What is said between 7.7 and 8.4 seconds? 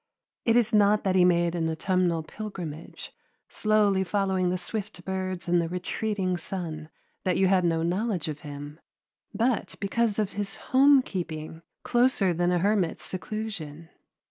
knowledge of